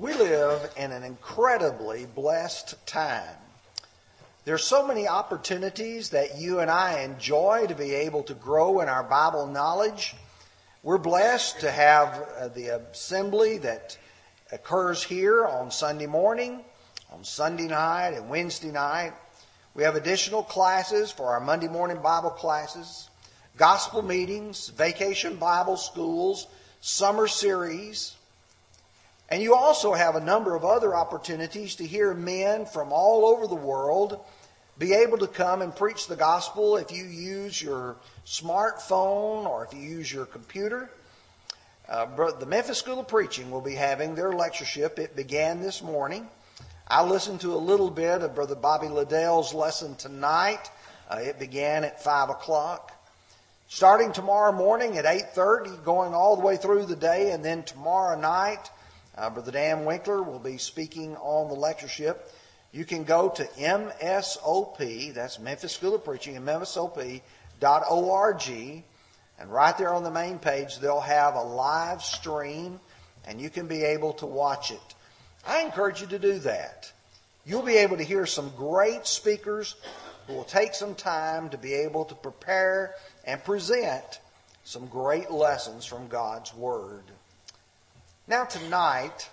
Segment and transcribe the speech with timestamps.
[0.00, 3.36] We live in an incredibly blessed time.
[4.46, 8.88] There's so many opportunities that you and I enjoy to be able to grow in
[8.88, 10.14] our Bible knowledge.
[10.82, 13.98] We're blessed to have uh, the assembly that
[14.50, 16.64] occurs here on Sunday morning,
[17.12, 19.12] on Sunday night, and Wednesday night.
[19.74, 23.10] We have additional classes for our Monday morning Bible classes,
[23.58, 26.46] gospel meetings, vacation Bible schools,
[26.80, 28.16] summer series.
[29.30, 33.46] And you also have a number of other opportunities to hear men from all over
[33.46, 34.18] the world
[34.76, 39.74] be able to come and preach the gospel if you use your smartphone or if
[39.74, 40.90] you use your computer.
[41.86, 44.98] Uh, the Memphis School of Preaching will be having their lectureship.
[44.98, 46.26] It began this morning.
[46.88, 50.70] I listened to a little bit of Brother Bobby Liddell's lesson tonight.
[51.08, 52.92] Uh, it began at 5 o'clock.
[53.68, 58.18] Starting tomorrow morning at 8.30, going all the way through the day, and then tomorrow
[58.18, 58.70] night
[59.20, 62.32] uh, Brother Dan Winkler will be speaking on the lectureship.
[62.72, 67.22] You can go to MSOP, that's Memphis School of Preaching, MSOP.org,
[69.38, 72.80] and right there on the main page, they'll have a live stream,
[73.26, 74.94] and you can be able to watch it.
[75.46, 76.90] I encourage you to do that.
[77.44, 79.76] You'll be able to hear some great speakers
[80.26, 82.94] who will take some time to be able to prepare
[83.26, 84.20] and present
[84.64, 87.04] some great lessons from God's Word.
[88.30, 89.28] Now, tonight,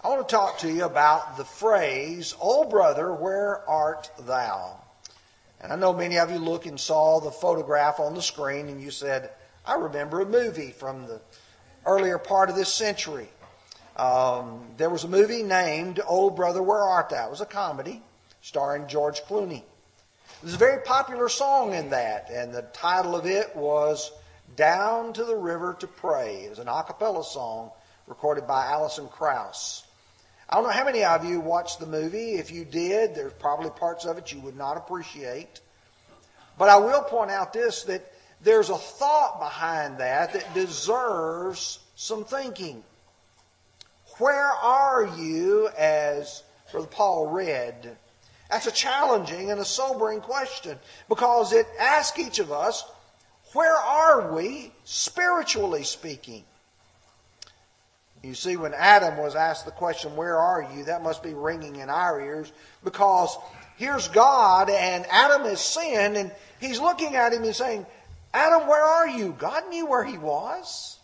[0.00, 4.80] I want to talk to you about the phrase, Oh, brother, where art thou?
[5.60, 8.80] And I know many of you look and saw the photograph on the screen and
[8.80, 9.32] you said,
[9.66, 11.20] I remember a movie from the
[11.84, 13.28] earlier part of this century.
[13.96, 17.26] Um, there was a movie named Oh Brother Where Art Thou?
[17.26, 18.02] It was a comedy
[18.40, 19.62] starring George Clooney.
[20.40, 24.10] There's a very popular song in that, and the title of it was
[24.56, 26.44] Down to the River to Pray.
[26.44, 27.72] It was an a cappella song
[28.06, 29.84] recorded by Alison Krauss.
[30.48, 32.34] I don't know how many of you watched the movie.
[32.34, 35.60] If you did, there's probably parts of it you would not appreciate.
[36.58, 42.24] But I will point out this that there's a thought behind that that deserves some
[42.24, 42.84] thinking.
[44.18, 47.96] Where are you as Brother Paul read?
[48.50, 50.78] That's a challenging and a sobering question
[51.08, 52.84] because it asks each of us,
[53.52, 56.44] where are we spiritually speaking?
[58.26, 60.84] You see, when Adam was asked the question, Where are you?
[60.84, 63.36] that must be ringing in our ears because
[63.76, 67.86] here's God and Adam has sinned and he's looking at him and saying,
[68.34, 69.34] Adam, where are you?
[69.38, 70.98] God knew where he was.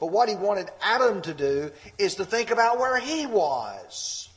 [0.00, 4.28] But what he wanted Adam to do is to think about where he was.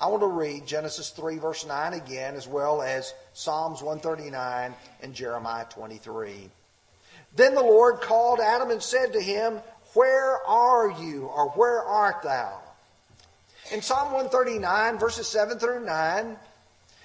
[0.00, 5.12] I want to read Genesis 3, verse 9 again, as well as Psalms 139 and
[5.12, 6.50] Jeremiah 23.
[7.36, 9.60] Then the Lord called Adam and said to him,
[9.92, 12.60] Where are you, or where art thou?
[13.72, 16.36] In Psalm 139, verses 7 through 9,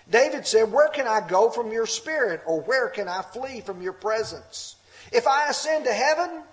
[0.10, 3.82] David said, Where can I go from your spirit, or where can I flee from
[3.82, 4.76] your presence?
[5.12, 6.44] If I ascend to heaven,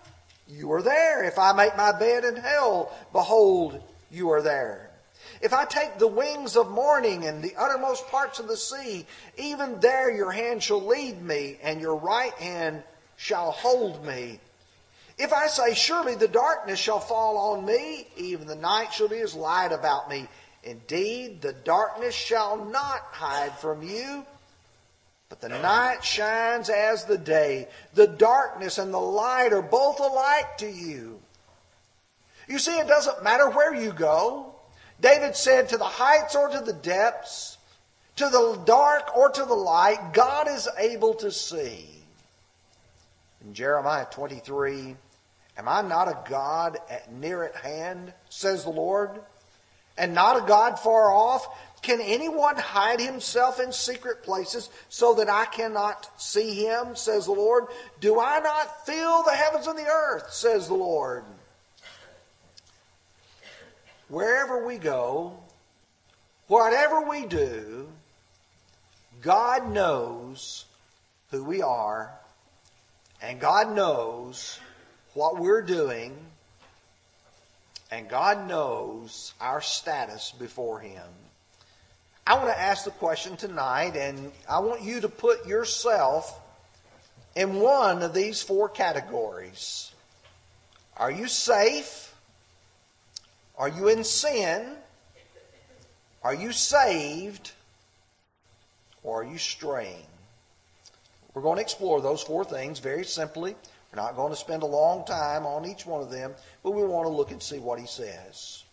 [0.48, 1.22] you are there.
[1.24, 4.90] If I make my bed in hell, behold, you are there.
[5.40, 9.06] If I take the wings of morning and the uttermost parts of the sea,
[9.36, 12.82] even there your hand shall lead me, and your right hand
[13.18, 14.38] shall hold me.
[15.18, 19.18] If I say, Surely the darkness shall fall on me, even the night shall be
[19.18, 20.28] as light about me.
[20.62, 24.24] Indeed, the darkness shall not hide from you,
[25.28, 27.68] but the night shines as the day.
[27.94, 31.20] The darkness and the light are both alike to you.
[32.48, 34.54] You see, it doesn't matter where you go.
[35.00, 37.58] David said, To the heights or to the depths,
[38.16, 41.98] to the dark or to the light, God is able to see.
[43.44, 44.96] In Jeremiah 23,
[45.58, 49.20] Am I not a God at near at hand, says the Lord,
[49.96, 51.48] and not a God far off?
[51.82, 57.32] Can anyone hide himself in secret places so that I cannot see him, says the
[57.32, 57.66] Lord?
[58.00, 61.24] Do I not fill the heavens and the earth, says the Lord?
[64.08, 65.38] Wherever we go,
[66.46, 67.88] whatever we do,
[69.20, 70.66] God knows
[71.30, 72.17] who we are
[73.20, 74.58] and God knows
[75.14, 76.16] what we're doing,
[77.90, 81.02] and God knows our status before Him.
[82.26, 86.38] I want to ask the question tonight, and I want you to put yourself
[87.34, 89.92] in one of these four categories.
[90.96, 92.14] Are you safe?
[93.56, 94.76] Are you in sin?
[96.22, 97.52] Are you saved?
[99.02, 100.06] Or are you straying?
[101.38, 103.54] We're going to explore those four things very simply.
[103.92, 106.82] We're not going to spend a long time on each one of them, but we
[106.82, 108.64] want to look and see what he says.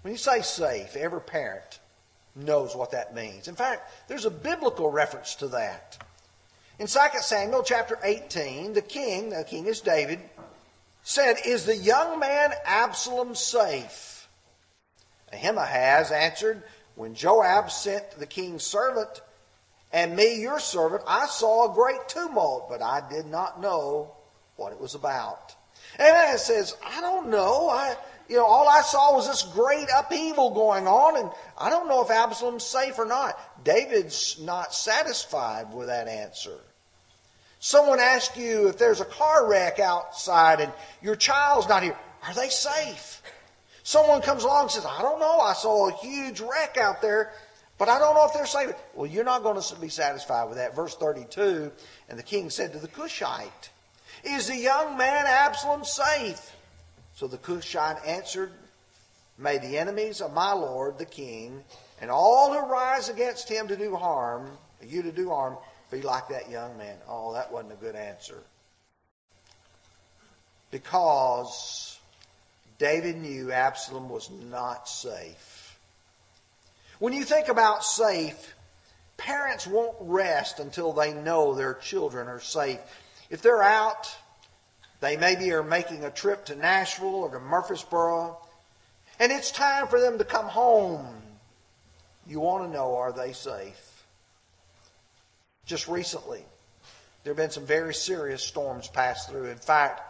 [0.00, 1.80] When you say safe, every parent
[2.34, 3.48] knows what that means.
[3.48, 5.98] In fact, there's a biblical reference to that.
[6.78, 10.20] In 2 Samuel chapter 18, the king, the king is David,
[11.02, 14.26] said, Is the young man Absalom safe?
[15.34, 16.62] Ahimaaz answered,
[16.94, 19.20] When Joab sent the king's servant
[19.96, 24.12] and me, your servant, I saw a great tumult, but I did not know
[24.56, 25.56] what it was about.
[25.98, 27.70] And it says, I don't know.
[27.70, 27.96] I,
[28.28, 32.04] you know, all I saw was this great upheaval going on, and I don't know
[32.04, 33.40] if Absalom's safe or not.
[33.64, 36.58] David's not satisfied with that answer.
[37.58, 40.70] Someone asks you if there's a car wreck outside and
[41.00, 43.22] your child's not here, are they safe?
[43.82, 47.32] Someone comes along and says, I don't know, I saw a huge wreck out there,
[47.78, 48.74] but I don't know if they're safe.
[48.94, 50.74] Well, you're not going to be satisfied with that.
[50.74, 51.70] Verse 32,
[52.08, 53.70] and the king said to the Cushite,
[54.24, 56.52] Is the young man Absalom safe?
[57.14, 58.52] So the Cushite answered,
[59.38, 61.62] May the enemies of my lord the king
[62.00, 64.50] and all who rise against him to do harm,
[64.82, 65.56] you to do harm,
[65.90, 66.96] be like that young man.
[67.08, 68.42] Oh, that wasn't a good answer.
[70.70, 71.98] Because
[72.78, 75.55] David knew Absalom was not safe.
[76.98, 78.54] When you think about safe,
[79.16, 82.80] parents won't rest until they know their children are safe.
[83.30, 84.16] If they're out
[85.00, 88.38] they maybe are making a trip to Nashville or to Murfreesboro,
[89.18, 91.06] and it's time for them to come home.
[92.26, 94.04] You want to know are they safe?
[95.64, 96.44] Just recently,
[97.22, 99.46] there have been some very serious storms pass through.
[99.46, 100.00] In fact,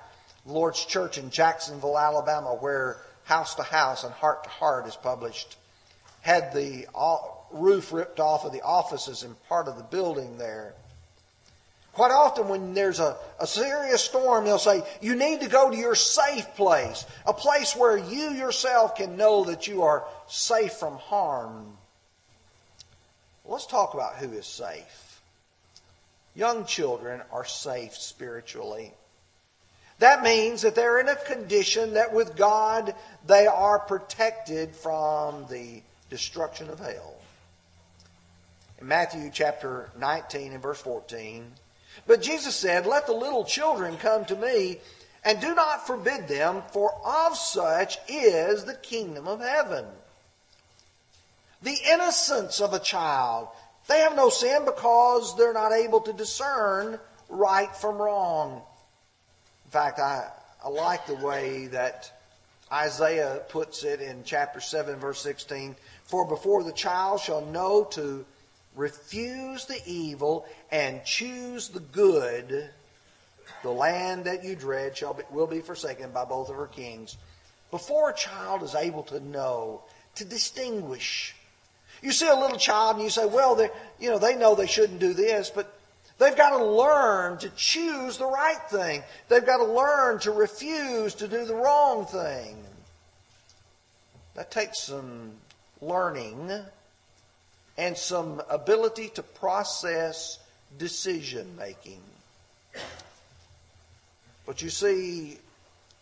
[0.44, 5.56] Lord's Church in Jacksonville, Alabama, where House to House and Heart to Heart is published,
[6.26, 7.18] had the uh,
[7.52, 10.74] roof ripped off of the offices and part of the building there.
[11.92, 15.76] Quite often, when there's a, a serious storm, they'll say, You need to go to
[15.76, 20.96] your safe place, a place where you yourself can know that you are safe from
[20.96, 21.76] harm.
[23.44, 25.22] Let's talk about who is safe.
[26.34, 28.92] Young children are safe spiritually.
[30.00, 32.96] That means that they're in a condition that with God
[33.28, 37.14] they are protected from the destruction of hell.
[38.78, 41.52] In Matthew chapter 19 and verse 14,
[42.06, 44.80] but Jesus said, Let the little children come to me,
[45.24, 49.86] and do not forbid them, for of such is the kingdom of heaven.
[51.62, 53.48] The innocence of a child.
[53.88, 58.62] They have no sin because they're not able to discern right from wrong.
[59.64, 60.28] In fact, I,
[60.64, 62.12] I like the way that
[62.72, 65.76] Isaiah puts it in chapter 7, verse 16.
[66.04, 68.24] For before the child shall know to
[68.74, 72.68] refuse the evil and choose the good,
[73.62, 77.16] the land that you dread shall be, will be forsaken by both of her kings.
[77.70, 79.82] Before a child is able to know,
[80.16, 81.34] to distinguish.
[82.02, 84.66] You see a little child and you say, well, they, you know, they know they
[84.66, 85.75] shouldn't do this, but
[86.18, 89.02] they've got to learn to choose the right thing.
[89.28, 92.56] They've got to learn to refuse to do the wrong thing.
[94.34, 95.32] That takes some
[95.80, 96.52] learning
[97.78, 100.38] and some ability to process
[100.78, 102.00] decision making.
[104.46, 105.38] But you see,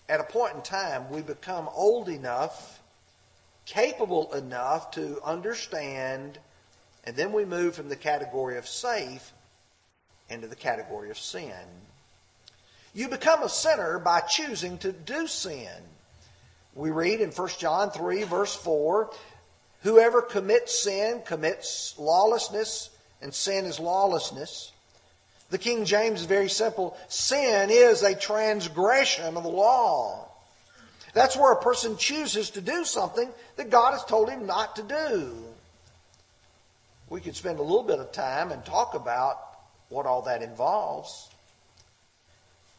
[0.09, 2.81] at a point in time, we become old enough,
[3.65, 6.39] capable enough to understand,
[7.05, 9.33] and then we move from the category of safe
[10.31, 11.53] into the category of sin.
[12.95, 15.69] You become a sinner by choosing to do sin.
[16.75, 19.11] We read in 1 John 3, verse 4
[19.83, 22.89] Whoever commits sin commits lawlessness,
[23.21, 24.73] and sin is lawlessness.
[25.51, 26.97] The King James is very simple.
[27.09, 30.29] Sin is a transgression of the law.
[31.13, 34.83] That's where a person chooses to do something that God has told him not to
[34.83, 35.35] do.
[37.09, 39.54] We could spend a little bit of time and talk about
[39.89, 41.29] what all that involves.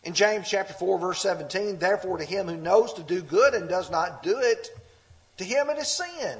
[0.03, 3.67] In James chapter 4 verse 17, therefore to him who knows to do good and
[3.67, 4.69] does not do it,
[5.37, 6.39] to him it is sin.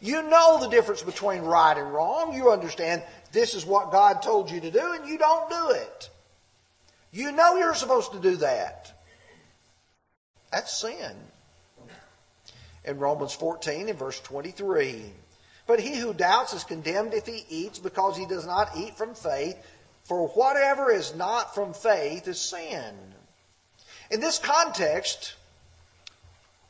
[0.00, 2.34] You know the difference between right and wrong.
[2.34, 3.02] You understand
[3.32, 6.10] this is what God told you to do, and you don't do it.
[7.10, 8.92] You know you're supposed to do that.
[10.52, 11.16] That's sin.
[12.84, 15.04] In Romans 14 in verse 23.
[15.66, 19.14] But he who doubts is condemned if he eats because he does not eat from
[19.14, 19.56] faith,
[20.04, 22.94] for whatever is not from faith is sin.
[24.10, 25.34] In this context,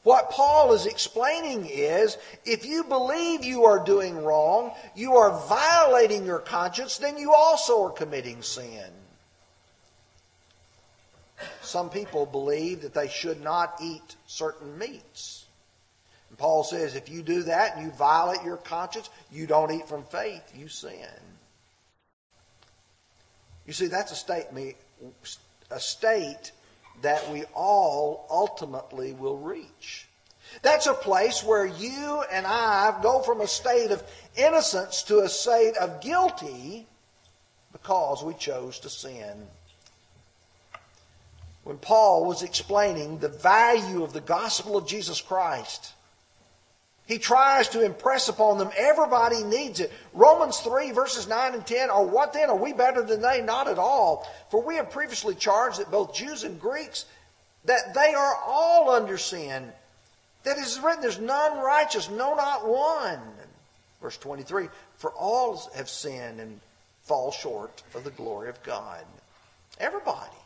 [0.04, 6.24] what Paul is explaining is if you believe you are doing wrong, you are violating
[6.24, 8.92] your conscience, then you also are committing sin.
[11.62, 15.43] some people believe that they should not eat certain meats.
[16.34, 19.86] And Paul says if you do that and you violate your conscience, you don't eat
[19.86, 20.98] from faith, you sin.
[23.68, 24.46] You see, that's a state,
[25.70, 26.50] a state
[27.02, 30.08] that we all ultimately will reach.
[30.62, 34.02] That's a place where you and I go from a state of
[34.34, 36.84] innocence to a state of guilty
[37.70, 39.46] because we chose to sin.
[41.62, 45.92] When Paul was explaining the value of the gospel of Jesus Christ,
[47.06, 49.92] he tries to impress upon them everybody needs it.
[50.14, 52.48] Romans 3, verses 9 and 10 are what then?
[52.48, 53.42] Are we better than they?
[53.42, 54.26] Not at all.
[54.50, 57.04] For we have previously charged that both Jews and Greeks,
[57.66, 59.70] that they are all under sin.
[60.44, 63.20] That is written, there's none righteous, no, not one.
[64.00, 66.60] Verse 23, for all have sinned and
[67.02, 69.04] fall short of the glory of God.
[69.78, 70.36] Everybody.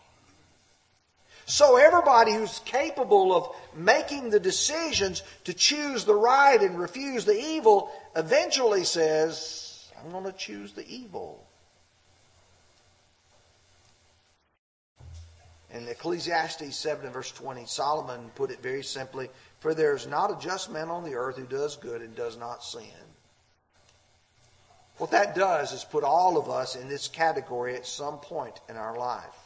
[1.49, 7.41] So everybody who's capable of making the decisions to choose the right and refuse the
[7.41, 11.47] evil eventually says, I'm going to choose the evil.
[15.71, 20.31] In Ecclesiastes 7 and verse 20, Solomon put it very simply, For there is not
[20.31, 22.85] a just man on the earth who does good and does not sin.
[24.99, 28.77] What that does is put all of us in this category at some point in
[28.77, 29.38] our life.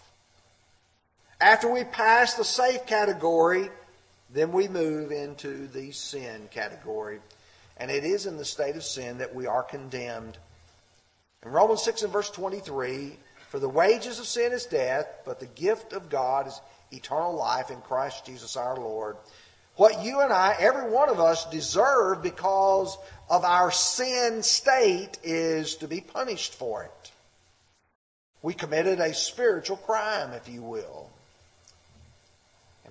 [1.42, 3.68] After we pass the safe category,
[4.32, 7.18] then we move into the sin category.
[7.78, 10.38] And it is in the state of sin that we are condemned.
[11.44, 13.16] In Romans 6 and verse 23,
[13.50, 16.60] for the wages of sin is death, but the gift of God is
[16.92, 19.16] eternal life in Christ Jesus our Lord.
[19.74, 22.96] What you and I, every one of us, deserve because
[23.28, 27.10] of our sin state is to be punished for it.
[28.42, 31.11] We committed a spiritual crime, if you will.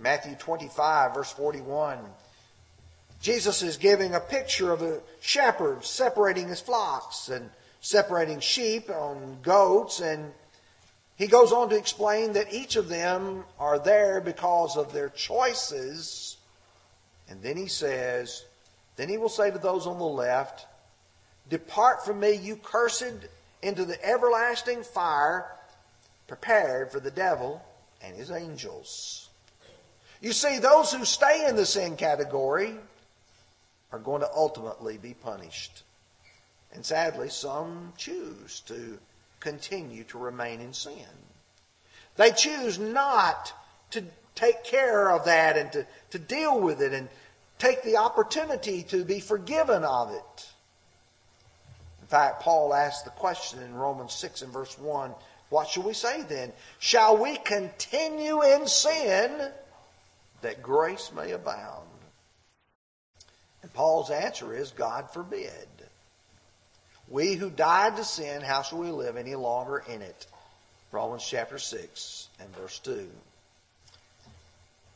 [0.01, 1.99] Matthew 25, verse 41,
[3.21, 9.37] Jesus is giving a picture of a shepherd separating his flocks and separating sheep on
[9.43, 9.99] goats.
[9.99, 10.31] And
[11.17, 16.37] he goes on to explain that each of them are there because of their choices.
[17.29, 18.43] And then he says,
[18.95, 20.65] Then he will say to those on the left,
[21.47, 23.27] Depart from me, you cursed,
[23.61, 25.45] into the everlasting fire
[26.27, 27.61] prepared for the devil
[28.01, 29.29] and his angels.
[30.21, 32.75] You see, those who stay in the sin category
[33.91, 35.83] are going to ultimately be punished.
[36.73, 38.99] And sadly, some choose to
[39.39, 40.93] continue to remain in sin.
[42.15, 43.51] They choose not
[43.91, 44.03] to
[44.35, 47.09] take care of that and to, to deal with it and
[47.57, 50.49] take the opportunity to be forgiven of it.
[52.01, 55.13] In fact, Paul asked the question in Romans 6 and verse 1
[55.51, 56.53] what shall we say then?
[56.79, 59.51] Shall we continue in sin
[60.41, 61.87] that grace may abound?
[63.61, 65.67] And Paul's answer is God forbid.
[67.07, 70.27] We who died to sin, how shall we live any longer in it?
[70.91, 73.09] Romans chapter 6 and verse 2.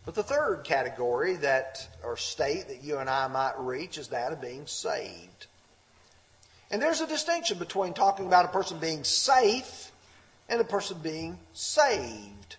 [0.05, 4.31] But the third category that or state that you and I might reach is that
[4.31, 5.47] of being saved.
[6.69, 9.91] And there's a distinction between talking about a person being safe
[10.47, 12.57] and a person being saved.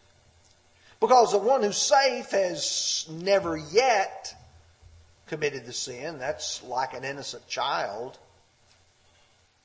[1.01, 4.35] Because the one who's safe has never yet
[5.27, 6.19] committed the sin.
[6.19, 8.19] That's like an innocent child.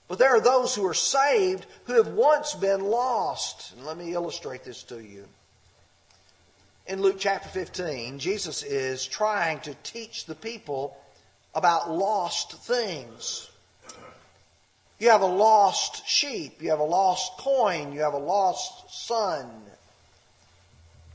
[0.08, 3.74] But there are those who are saved who have once been lost.
[3.74, 5.26] And let me illustrate this to you.
[6.88, 10.98] In Luke chapter 15, Jesus is trying to teach the people
[11.56, 13.50] about lost things.
[15.00, 19.50] You have a lost sheep, you have a lost coin, you have a lost son.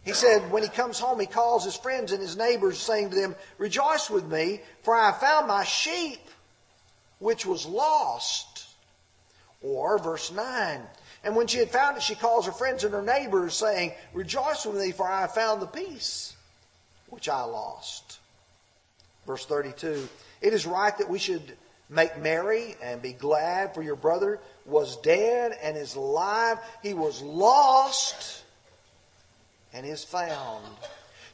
[0.07, 3.17] He said, when he comes home, he calls his friends and his neighbors, saying to
[3.17, 6.21] them, Rejoice with me, for I have found my sheep,
[7.19, 8.69] which was lost.
[9.63, 10.81] Or, verse 9,
[11.25, 14.65] and when she had found it, she calls her friends and her neighbors, saying, Rejoice
[14.65, 16.37] with me, for I have found the piece
[17.09, 18.21] which I lost.
[19.27, 20.09] Verse 32,
[20.41, 21.57] It is right that we should
[21.89, 26.59] make merry and be glad, for your brother was dead and is alive.
[26.81, 28.45] He was lost
[29.77, 30.65] and is found.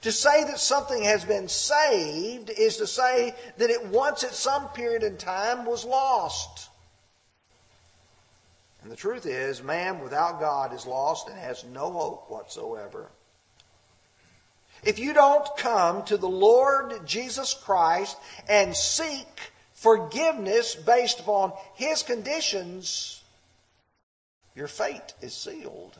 [0.02, 4.68] To say that something has been saved is to say that it once at some
[4.70, 6.68] period in time was lost.
[8.82, 13.11] And the truth is, man without God is lost and has no hope whatsoever.
[14.82, 18.16] If you don't come to the Lord Jesus Christ
[18.49, 19.28] and seek
[19.72, 23.22] forgiveness based upon His conditions,
[24.56, 25.96] your fate is sealed.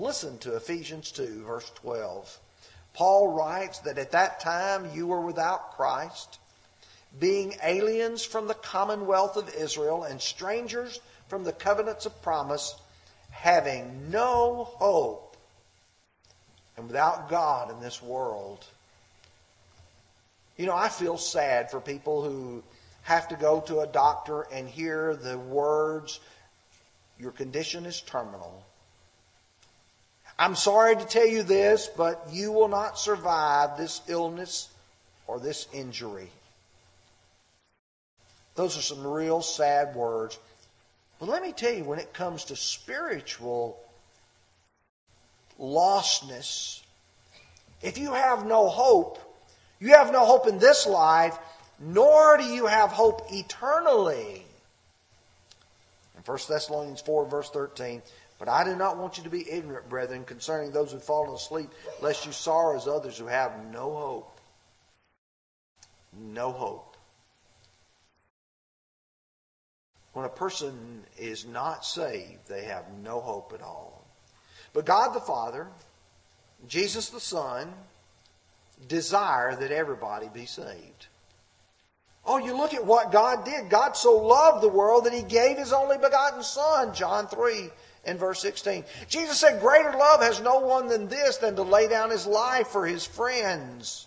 [0.00, 2.38] Listen to Ephesians 2, verse 12.
[2.94, 6.38] Paul writes that at that time you were without Christ,
[7.18, 12.74] being aliens from the commonwealth of Israel and strangers from the covenants of promise,
[13.30, 15.36] having no hope
[16.78, 18.64] and without God in this world.
[20.56, 22.62] You know, I feel sad for people who
[23.02, 26.20] have to go to a doctor and hear the words,
[27.18, 28.64] Your condition is terminal.
[30.40, 34.70] I'm sorry to tell you this, but you will not survive this illness
[35.26, 36.30] or this injury.
[38.54, 40.38] Those are some real sad words.
[41.18, 43.78] But let me tell you, when it comes to spiritual
[45.60, 46.80] lostness,
[47.82, 49.18] if you have no hope,
[49.78, 51.38] you have no hope in this life,
[51.78, 54.42] nor do you have hope eternally.
[56.16, 58.00] In 1 Thessalonians 4, verse 13,
[58.40, 61.34] but I do not want you to be ignorant, brethren, concerning those who have fallen
[61.34, 61.68] asleep,
[62.00, 64.40] lest you sorrow as others who have no hope.
[66.18, 66.96] No hope.
[70.14, 74.06] When a person is not saved, they have no hope at all.
[74.72, 75.68] But God the Father,
[76.66, 77.70] Jesus the Son,
[78.88, 81.08] desire that everybody be saved.
[82.24, 83.68] Oh, you look at what God did.
[83.68, 87.70] God so loved the world that he gave his only begotten Son, John 3
[88.04, 88.84] in verse 16.
[89.08, 92.68] Jesus said, Greater love has no one than this, than to lay down his life
[92.68, 94.06] for his friends.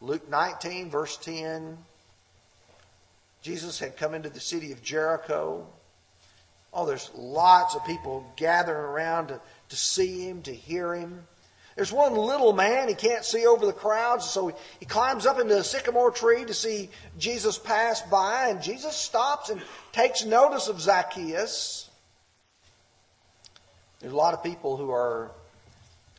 [0.00, 1.76] Luke 19, verse 10.
[3.42, 5.66] Jesus had come into the city of Jericho.
[6.72, 9.40] Oh, there's lots of people gathering around to,
[9.70, 11.26] to see him, to hear him.
[11.76, 15.38] There's one little man, he can't see over the crowds, so he, he climbs up
[15.38, 19.62] into a sycamore tree to see Jesus pass by, and Jesus stops and
[19.92, 21.89] takes notice of Zacchaeus.
[24.00, 25.30] There's a lot of people who are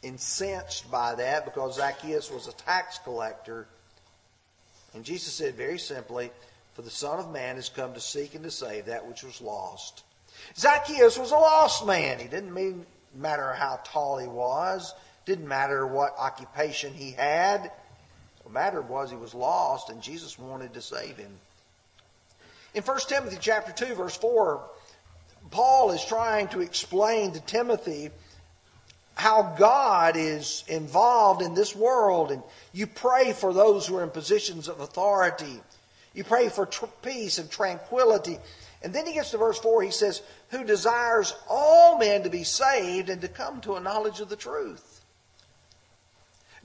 [0.04, 3.68] incensed by that because Zacchaeus was a tax collector.
[4.94, 6.32] And Jesus said very simply,
[6.74, 9.42] For the Son of Man has come to seek and to save that which was
[9.42, 10.04] lost.
[10.56, 12.20] Zacchaeus was a lost man.
[12.20, 14.94] He didn't mean, matter how tall he was,
[15.26, 17.72] didn't matter what occupation he had.
[18.44, 21.32] What mattered was he was lost and Jesus wanted to save him.
[22.74, 24.62] In 1 Timothy chapter 2 verse 4,
[25.52, 28.10] Paul is trying to explain to Timothy
[29.16, 32.32] how God is involved in this world.
[32.32, 32.42] And
[32.74, 35.62] you pray for those who are in positions of authority.
[36.14, 38.40] You pray for tr- peace and tranquility.
[38.82, 42.44] And then he gets to verse 4, he says, Who desires all men to be
[42.44, 45.02] saved and to come to a knowledge of the truth.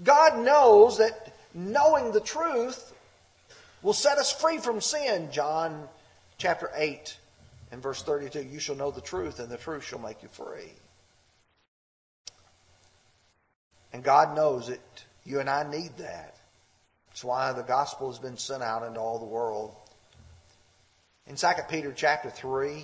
[0.02, 2.92] God knows that knowing the truth
[3.82, 5.30] will set us free from sin.
[5.32, 5.88] John
[6.38, 7.16] chapter 8
[7.76, 10.72] in verse 32, you shall know the truth, and the truth shall make you free.
[13.92, 15.04] And God knows it.
[15.26, 16.36] You and I need that.
[17.08, 19.76] That's why the gospel has been sent out into all the world.
[21.26, 22.82] In 2 Peter chapter 3,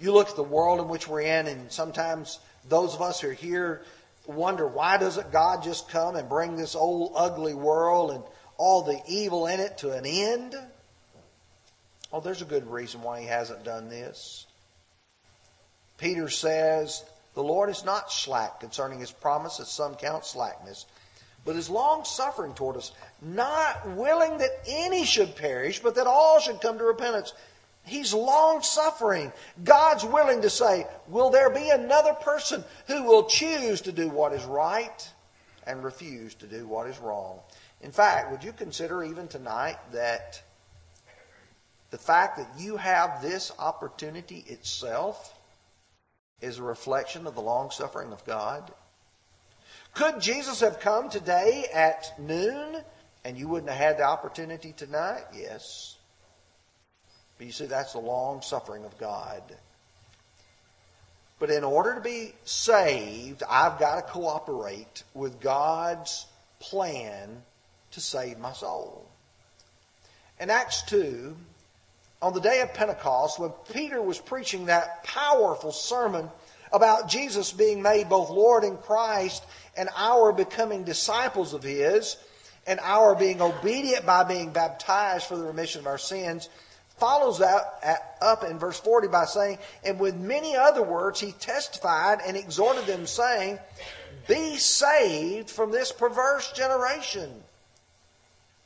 [0.00, 3.28] you look at the world in which we're in, and sometimes those of us who
[3.28, 3.82] are here
[4.26, 8.24] wonder why doesn't God just come and bring this old ugly world and
[8.56, 10.56] all the evil in it to an end?
[12.12, 14.46] Oh, there's a good reason why he hasn't done this.
[15.98, 20.86] Peter says, The Lord is not slack concerning his promise, as some count slackness,
[21.44, 26.40] but is long suffering toward us, not willing that any should perish, but that all
[26.40, 27.34] should come to repentance.
[27.84, 29.32] He's long suffering.
[29.64, 34.32] God's willing to say, Will there be another person who will choose to do what
[34.32, 35.10] is right
[35.66, 37.40] and refuse to do what is wrong?
[37.80, 40.42] In fact, would you consider even tonight that
[41.90, 45.34] the fact that you have this opportunity itself
[46.40, 48.70] is a reflection of the long suffering of God.
[49.94, 52.76] Could Jesus have come today at noon
[53.24, 55.24] and you wouldn't have had the opportunity tonight?
[55.34, 55.96] Yes.
[57.36, 59.42] But you see, that's the long suffering of God.
[61.38, 66.26] But in order to be saved, I've got to cooperate with God's
[66.58, 67.42] plan
[67.92, 69.08] to save my soul.
[70.40, 71.36] In Acts 2,
[72.20, 76.28] on the day of Pentecost, when Peter was preaching that powerful sermon
[76.72, 79.44] about Jesus being made both Lord and Christ
[79.76, 82.16] and our becoming disciples of His
[82.66, 86.48] and our being obedient by being baptized for the remission of our sins,
[86.98, 92.18] follows that up in verse 40 by saying, And with many other words he testified
[92.26, 93.58] and exhorted them, saying,
[94.26, 97.30] Be saved from this perverse generation.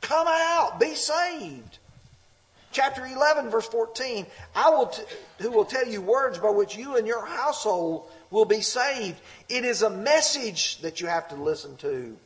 [0.01, 1.77] Come out, be saved.
[2.73, 5.03] Chapter 11, verse 14, I will t-
[5.39, 9.21] who will tell you words by which you and your household will be saved.
[9.47, 12.17] It is a message that you have to listen to.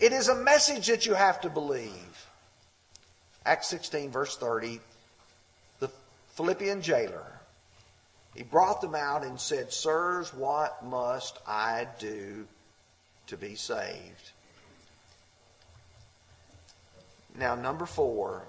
[0.00, 2.26] It is a message that you have to believe.
[3.46, 4.80] Acts 16, verse 30,
[5.78, 5.90] the
[6.34, 7.40] Philippian jailer,
[8.34, 12.46] he brought them out and said, Sirs, what must I do
[13.28, 14.32] to be saved?
[17.36, 18.42] Now, number four.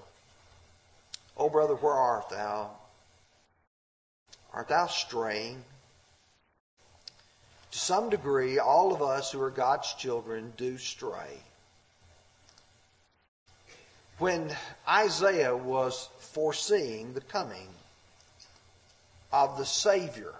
[1.40, 2.70] Oh, brother, where art thou?
[4.52, 5.64] Art thou straying?
[7.70, 11.38] To some degree, all of us who are God's children do stray.
[14.18, 14.54] When
[14.86, 17.68] Isaiah was foreseeing the coming
[19.32, 20.34] of the Savior,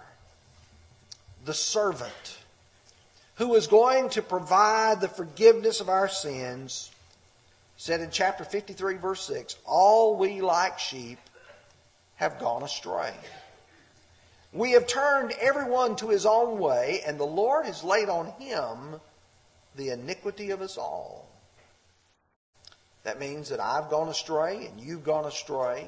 [1.45, 2.37] the servant,
[3.37, 6.91] who was going to provide the forgiveness of our sins,
[7.81, 11.17] said in chapter 53, verse 6, All we like sheep
[12.17, 13.11] have gone astray.
[14.53, 19.01] We have turned everyone to his own way, and the Lord has laid on him
[19.75, 21.27] the iniquity of us all.
[23.01, 25.87] That means that I've gone astray, and you've gone astray,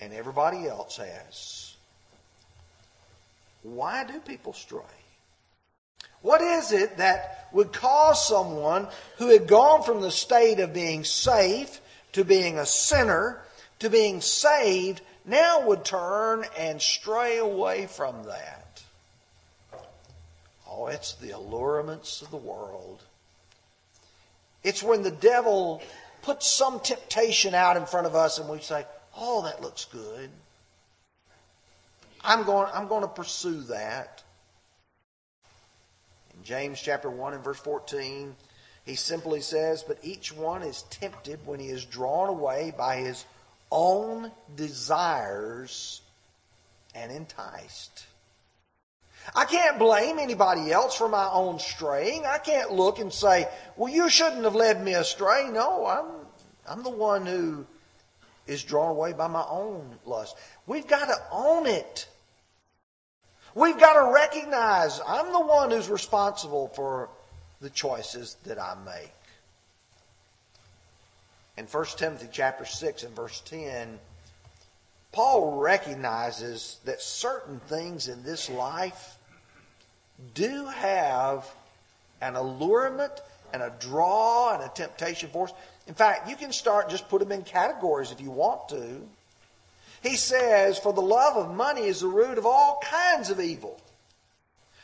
[0.00, 1.74] and everybody else has.
[3.64, 4.78] Why do people stray?
[6.22, 11.04] What is it that would cause someone who had gone from the state of being
[11.04, 11.80] safe
[12.12, 13.40] to being a sinner
[13.78, 18.82] to being saved now would turn and stray away from that.
[20.68, 23.02] Oh, it's the allurements of the world.
[24.64, 25.82] It's when the devil
[26.22, 28.84] puts some temptation out in front of us and we say,
[29.16, 30.30] Oh, that looks good.
[32.22, 34.22] I'm going, I'm going to pursue that.
[36.48, 38.34] James chapter 1 and verse 14,
[38.86, 43.26] he simply says, But each one is tempted when he is drawn away by his
[43.70, 46.00] own desires
[46.94, 48.06] and enticed.
[49.34, 52.24] I can't blame anybody else for my own straying.
[52.24, 55.50] I can't look and say, well, you shouldn't have led me astray.
[55.52, 56.06] No, I'm,
[56.66, 57.66] I'm the one who
[58.46, 60.34] is drawn away by my own lust.
[60.66, 62.08] We've got to own it.
[63.58, 67.08] We've got to recognize I'm the one who's responsible for
[67.60, 69.12] the choices that I make
[71.58, 73.98] in 1 Timothy chapter 6 and verse 10,
[75.10, 79.18] Paul recognizes that certain things in this life
[80.34, 81.52] do have
[82.20, 83.12] an allurement
[83.52, 85.52] and a draw and a temptation for us.
[85.88, 89.02] In fact, you can start just put them in categories if you want to.
[90.02, 93.80] He says, For the love of money is the root of all kinds of evil,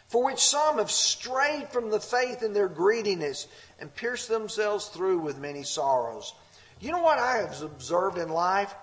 [0.09, 3.47] for which some have strayed from the faith in their greediness
[3.79, 6.35] and pierced themselves through with many sorrows.
[6.81, 8.75] You know what I have observed in life?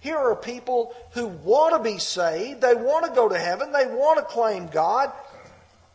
[0.00, 3.86] Here are people who want to be saved, they want to go to heaven, they
[3.86, 5.10] want to claim God,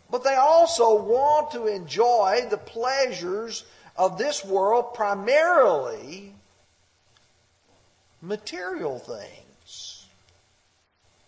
[0.10, 6.34] but they also want to enjoy the pleasures of this world, primarily
[8.22, 9.49] material things.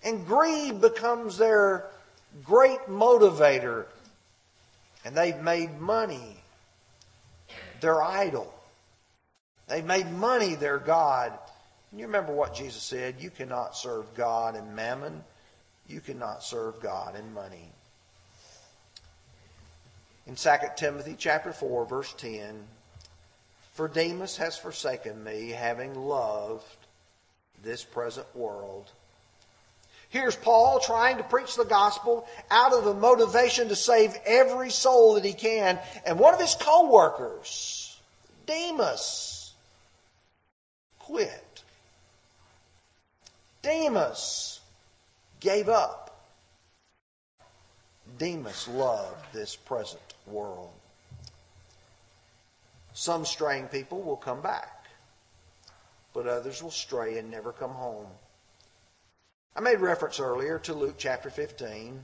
[0.04, 1.86] And greed becomes their
[2.44, 3.86] great motivator,
[5.06, 6.38] and they've made money
[7.82, 8.54] their idol.
[9.68, 11.38] They've made money their God.
[11.92, 15.24] And you remember what Jesus said you cannot serve God and mammon,
[15.88, 17.72] you cannot serve God and money.
[20.28, 22.64] In 2 Timothy chapter 4 verse 10,
[23.74, 26.64] for Demas has forsaken me, having loved
[27.64, 28.92] this present world.
[30.12, 35.14] Here's Paul trying to preach the gospel out of the motivation to save every soul
[35.14, 35.80] that he can.
[36.06, 37.98] And one of his co-workers,
[38.46, 39.54] Demas,
[41.00, 41.64] quit.
[43.62, 44.60] Demas
[45.40, 46.26] gave up.
[48.18, 50.74] Demas loved this present world.
[52.94, 54.88] Some straying people will come back,
[56.14, 58.08] but others will stray and never come home.
[59.54, 62.00] I made reference earlier to Luke chapter 15.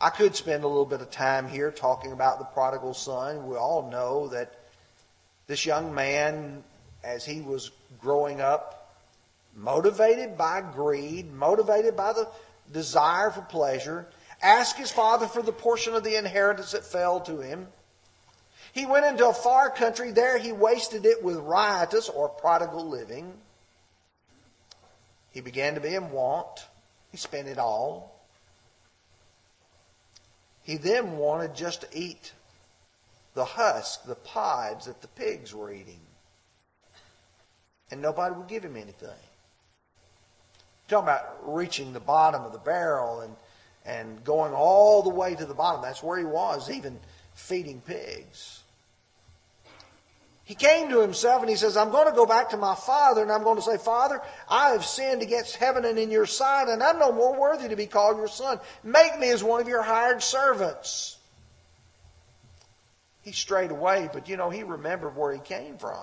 [0.00, 3.46] I could spend a little bit of time here talking about the prodigal son.
[3.46, 4.52] We all know that
[5.46, 6.64] this young man
[7.04, 7.70] as he was
[8.00, 8.96] growing up,
[9.54, 12.28] motivated by greed, motivated by the
[12.72, 14.08] desire for pleasure,
[14.42, 17.68] asked his father for the portion of the inheritance that fell to him.
[18.72, 20.10] He went into a far country.
[20.10, 23.32] There he wasted it with riotous or prodigal living.
[25.36, 26.66] He began to be in want.
[27.12, 28.18] He spent it all.
[30.62, 32.32] He then wanted just to eat
[33.34, 36.00] the husk, the pods that the pigs were eating
[37.90, 39.10] and nobody would give him anything.
[40.88, 43.36] Talking about reaching the bottom of the barrel and,
[43.84, 45.82] and going all the way to the bottom.
[45.82, 46.98] That's where he was, even
[47.34, 48.62] feeding pigs.
[50.46, 53.20] He came to himself and he says, I'm going to go back to my father
[53.20, 56.68] and I'm going to say, Father, I have sinned against heaven and in your sight
[56.68, 58.60] and I'm no more worthy to be called your son.
[58.84, 61.18] Make me as one of your hired servants.
[63.22, 65.96] He strayed away, but you know, he remembered where he came from.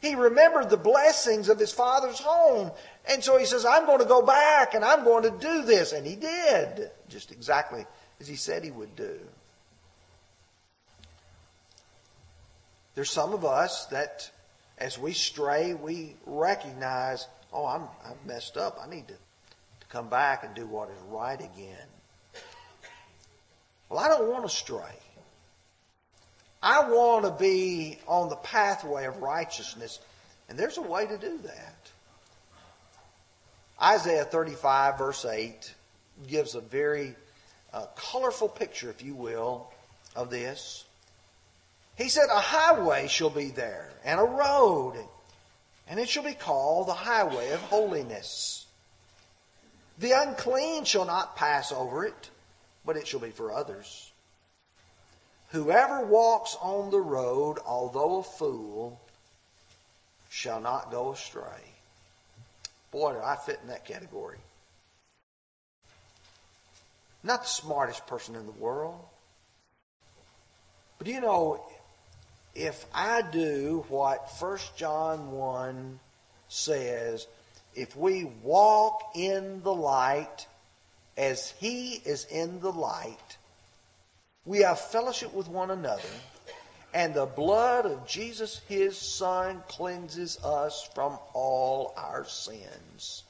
[0.00, 2.70] He remembered the blessings of his father's home.
[3.10, 5.92] And so he says, I'm going to go back and I'm going to do this.
[5.92, 7.84] And he did, just exactly
[8.20, 9.18] as he said he would do.
[12.94, 14.30] There's some of us that
[14.78, 18.78] as we stray, we recognize, oh, I'm, I'm messed up.
[18.80, 21.88] I need to, to come back and do what is right again.
[23.88, 24.98] Well, I don't want to stray.
[26.62, 30.00] I want to be on the pathway of righteousness,
[30.48, 31.90] and there's a way to do that.
[33.82, 35.74] Isaiah 35, verse 8,
[36.26, 37.14] gives a very
[37.72, 39.70] uh, colorful picture, if you will,
[40.16, 40.84] of this.
[41.96, 44.94] He said, A highway shall be there, and a road,
[45.88, 48.66] and it shall be called the highway of holiness.
[49.98, 52.30] The unclean shall not pass over it,
[52.84, 54.10] but it shall be for others.
[55.50, 59.00] Whoever walks on the road, although a fool,
[60.30, 61.74] shall not go astray.
[62.90, 64.38] Boy, do I fit in that category.
[67.22, 69.00] Not the smartest person in the world.
[70.98, 71.64] But you know,
[72.54, 75.98] if I do what 1 John 1
[76.48, 77.26] says,
[77.74, 80.46] if we walk in the light
[81.16, 83.36] as he is in the light,
[84.44, 86.02] we have fellowship with one another,
[86.92, 93.24] and the blood of Jesus, his Son, cleanses us from all our sins.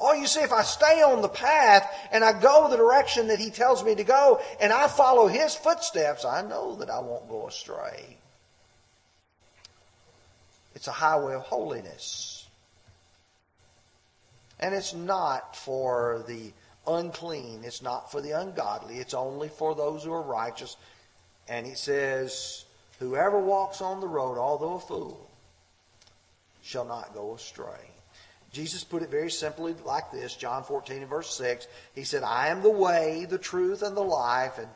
[0.00, 3.40] Oh, you see, if I stay on the path and I go the direction that
[3.40, 7.28] he tells me to go and I follow his footsteps, I know that I won't
[7.28, 8.16] go astray.
[10.74, 12.46] It's a highway of holiness.
[14.60, 16.52] And it's not for the
[16.86, 17.62] unclean.
[17.64, 18.98] It's not for the ungodly.
[18.98, 20.76] It's only for those who are righteous.
[21.48, 22.64] And he says,
[23.00, 25.28] Whoever walks on the road, although a fool,
[26.62, 27.90] shall not go astray.
[28.52, 31.66] Jesus put it very simply like this John 14 and verse 6.
[31.94, 34.68] He said, I am the way, the truth, and the life, and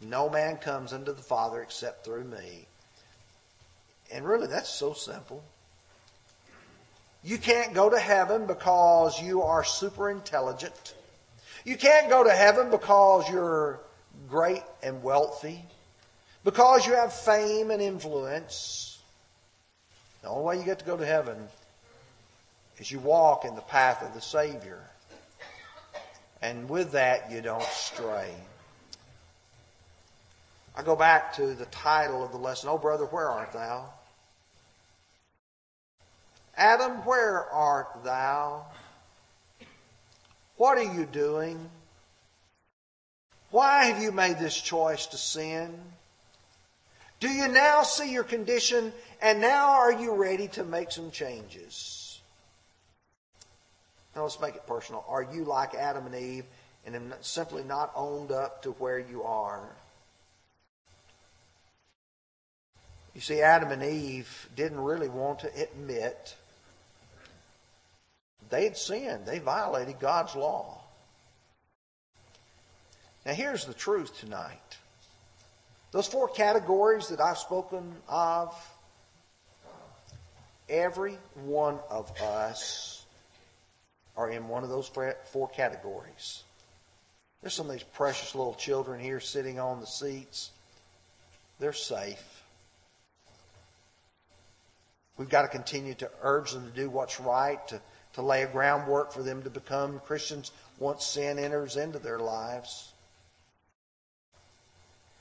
[0.00, 2.66] no man comes unto the Father except through me.
[4.12, 5.42] And really, that's so simple.
[7.22, 10.94] You can't go to heaven because you are super intelligent.
[11.64, 13.80] You can't go to heaven because you're
[14.28, 15.64] great and wealthy,
[16.44, 18.98] because you have fame and influence.
[20.22, 21.48] The only way you get to go to heaven
[22.80, 24.80] is you walk in the path of the Savior.
[26.40, 28.34] And with that, you don't stray.
[30.74, 33.90] I go back to the title of the lesson, Oh, brother, where art thou?
[36.56, 38.64] Adam, where art thou?
[40.56, 41.68] What are you doing?
[43.50, 45.78] Why have you made this choice to sin?
[47.18, 51.99] Do you now see your condition and now are you ready to make some changes?
[54.14, 55.04] Now let's make it personal.
[55.08, 56.44] Are you like Adam and Eve
[56.84, 59.68] and have simply not owned up to where you are?
[63.14, 66.34] You see, Adam and Eve didn't really want to admit
[68.48, 69.26] they'd sinned.
[69.26, 70.80] They violated God's law.
[73.26, 74.78] Now, here's the truth tonight.
[75.92, 78.54] Those four categories that I've spoken of,
[80.68, 82.99] every one of us
[84.20, 84.90] are in one of those
[85.24, 86.42] four categories.
[87.40, 90.50] There's some of these precious little children here sitting on the seats.
[91.58, 92.42] They're safe.
[95.16, 97.80] We've got to continue to urge them to do what's right, to
[98.14, 102.92] to lay a groundwork for them to become Christians once sin enters into their lives.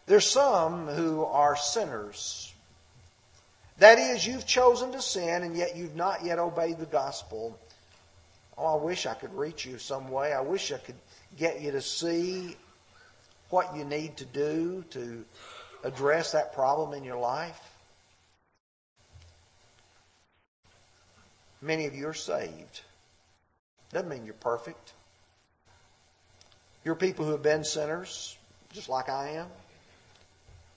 [0.06, 2.52] There's some who are sinners.
[3.78, 7.60] That is, you've chosen to sin and yet you've not yet obeyed the gospel.
[8.60, 10.34] Oh, I wish I could reach you some way.
[10.34, 10.96] I wish I could
[11.38, 12.58] get you to see
[13.50, 15.24] what you need to do to
[15.84, 17.60] address that problem in your life.
[21.62, 22.82] Many of you are saved.
[23.92, 24.94] Doesn't mean you're perfect.
[26.84, 28.38] You're people who have been sinners,
[28.74, 29.48] just like I am.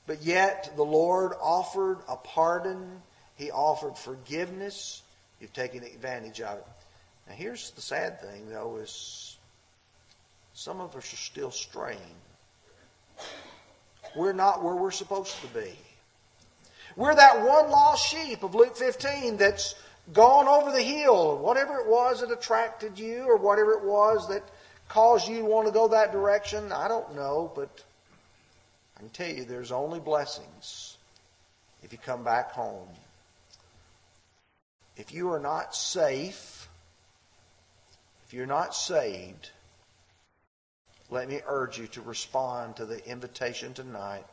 [0.06, 3.02] But yet the Lord offered a pardon.
[3.36, 5.02] He offered forgiveness.
[5.40, 6.66] You've taken advantage of it.
[7.34, 9.36] Here's the sad thing though is
[10.54, 11.98] Some of us are still straying.
[14.14, 15.72] We're not where we're supposed to be.
[16.96, 19.74] We're that one lost sheep of Luke 15 that's
[20.12, 21.38] gone over the hill.
[21.38, 24.42] Whatever it was that attracted you or whatever it was that
[24.88, 27.70] caused you to want to go that direction, I don't know, but
[28.96, 30.98] I can tell you there's only blessings
[31.82, 32.88] if you come back home.
[34.96, 36.61] If you are not safe,
[38.32, 39.50] if you're not saved,
[41.10, 44.24] let me urge you to respond to the invitation tonight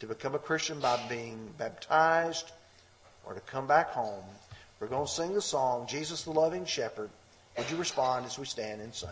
[0.00, 2.50] to become a Christian by being baptized
[3.26, 4.24] or to come back home.
[4.80, 7.10] We're going to sing the song, Jesus the Loving Shepherd.
[7.58, 9.10] Would you respond as we stand and sing?